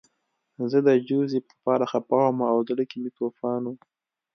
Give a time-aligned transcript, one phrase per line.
[0.71, 3.73] زه د جوزف لپاره خپه وم او زړه کې مې توپان و